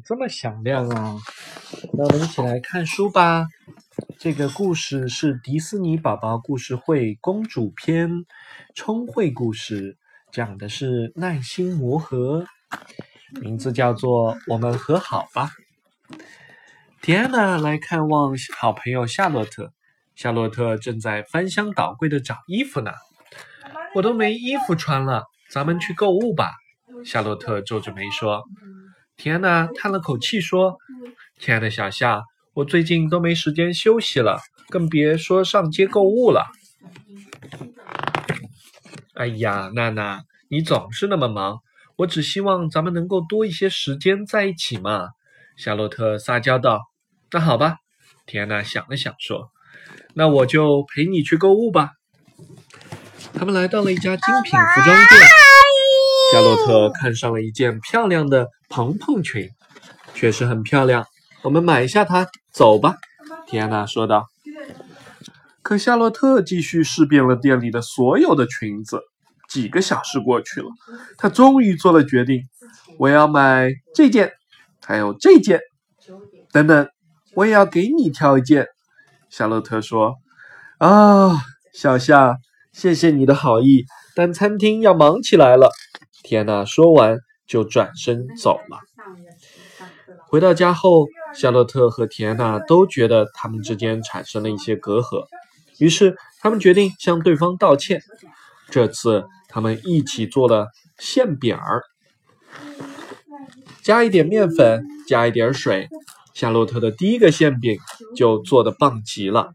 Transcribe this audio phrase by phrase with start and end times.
[0.00, 1.16] 这么响亮啊！
[1.92, 3.46] 那我们一起来看书吧。
[4.18, 8.24] 这个故事是迪士尼宝宝故事会公主篇
[8.74, 9.96] 聪慧故事，
[10.32, 12.44] 讲的是耐心磨合，
[13.40, 15.50] 名字叫做《我们和好吧》。
[17.02, 19.72] 迪安娜来看望好朋友夏洛特，
[20.16, 22.90] 夏洛特正在翻箱倒柜的找衣服呢。
[23.94, 26.52] 我都没衣服穿了，咱们去购物吧。
[27.04, 28.42] 夏洛特皱着眉说。
[29.16, 30.78] 提安娜叹了口气说
[31.38, 36.46] ：“亲爱的小夏，我最近都没时间休息了，更别说上街购物了。”
[39.14, 41.60] 哎呀，娜娜，你总是那么忙，
[41.96, 45.10] 我只希望咱们能够多一些时间在一起嘛。”
[45.56, 46.80] 夏洛特撒娇道。
[47.30, 47.76] “那好吧。”
[48.26, 49.50] 提安娜想了想说
[50.14, 51.92] ：“那我就陪你去购物吧。”
[53.32, 55.20] 他们来到了一家精品服装店。
[56.34, 59.48] 夏洛特看上了一件漂亮的蓬蓬裙，
[60.14, 61.06] 确实很漂亮。
[61.44, 62.96] 我们买下它，走吧。”
[63.46, 64.26] 蒂安娜说道。
[65.62, 69.00] 可夏洛特继续试遍了店里的所有的裙子。
[69.48, 70.66] 几个小时过去了，
[71.18, 72.42] 他终于做了决定
[72.98, 74.32] ：“我要买这件，
[74.84, 75.60] 还有这件。
[76.50, 76.88] 等等，
[77.36, 78.66] 我也要给你挑一件。”
[79.30, 80.16] 夏洛特说。
[80.78, 81.36] “啊，
[81.72, 82.38] 小夏，
[82.72, 83.84] 谢谢你的好意，
[84.16, 85.70] 但餐厅要忙起来了。”
[86.24, 88.80] 缇安娜说完，就转身走了。
[90.26, 95.26] 回到家后，夏洛特和缇娜都觉得他们之间产生了一些隔阂，
[95.78, 98.02] 于是他们决定向对方道歉。
[98.70, 101.82] 这次，他们一起做了馅饼儿，
[103.82, 105.88] 加一点面粉，加一点水。
[106.32, 107.78] 夏洛特的第一个馅饼
[108.16, 109.52] 就做的棒极了。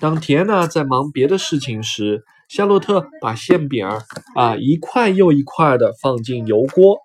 [0.00, 4.02] 当缇娜在忙别的事情时，夏洛特把馅饼儿
[4.36, 6.98] 啊一块又一块的放进油锅，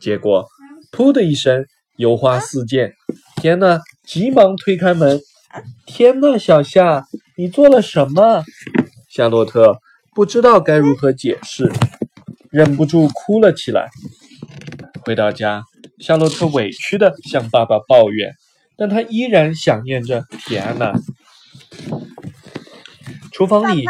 [0.00, 0.48] 结果
[0.90, 1.64] 噗的一声，
[1.96, 2.92] 油花四溅。
[3.36, 5.20] 天呐，急忙推开门。
[5.86, 8.42] 天呐，小夏，你做了什么？
[9.08, 9.78] 夏洛特
[10.12, 11.72] 不知道该如何解释，
[12.50, 13.88] 忍不住哭了起来。
[15.04, 15.62] 回到家，
[16.00, 18.34] 夏洛特委屈的向爸爸抱怨，
[18.76, 20.92] 但他依然想念着铁安娜。
[23.30, 23.86] 厨房里。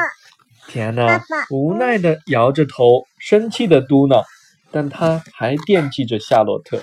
[0.74, 4.24] 甜娜无奈的摇着头，生气的嘟囔，
[4.72, 6.82] 但她还惦记着夏洛特。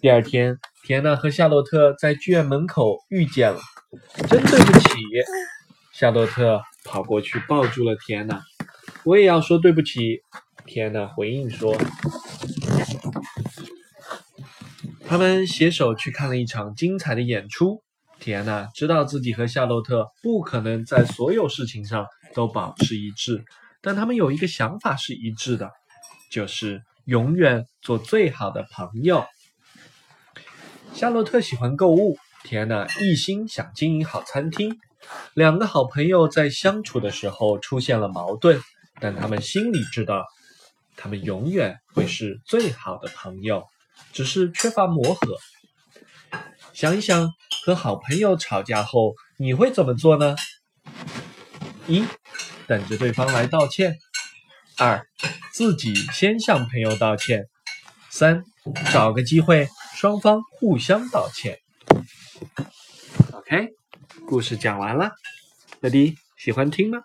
[0.00, 3.60] 第二天，田娜和夏洛特在剧院门口遇见了。
[4.26, 4.88] 真对不起，
[5.92, 8.40] 夏洛特跑过去抱住了田娜。
[9.04, 10.22] 我也要说对不起，
[10.64, 11.76] 甜娜回应说。
[15.06, 17.81] 他们携手去看了一场精彩的演出。
[18.22, 22.06] 甜娜知道自己和夏洛特不可能在所有事情上。
[22.34, 23.44] 都保持一致，
[23.82, 25.70] 但他们有一个想法是一致的，
[26.30, 29.26] 就是永远做最好的朋友。
[30.94, 34.78] 夏洛特喜欢购物，天呐，一心想经营好餐厅。
[35.34, 38.58] 两个好朋友在相处的时候出现了矛盾，
[38.98, 40.24] 但他们心里知道，
[40.96, 43.62] 他们永远会是最好的朋友，
[44.14, 45.36] 只是缺乏磨合。
[46.72, 47.28] 想一想，
[47.64, 50.36] 和好朋友吵架后，你会怎么做呢？
[51.86, 52.04] 一。
[52.68, 53.96] 等着对方来道歉。
[54.78, 55.04] 二，
[55.52, 57.44] 自己先向朋友道歉。
[58.08, 58.44] 三，
[58.92, 61.58] 找个机会双方互相道歉。
[63.32, 63.68] OK，
[64.26, 65.10] 故事讲完了，
[65.82, 66.98] 小迪喜欢听吗？